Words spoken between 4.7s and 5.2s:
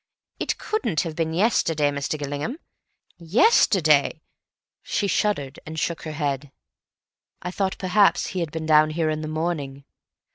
she